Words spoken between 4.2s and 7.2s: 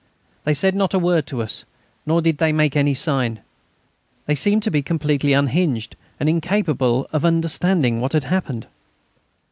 they seemed to be completely unhinged and incapable